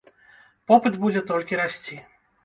[0.71, 1.99] Попыт будзе толькі расці.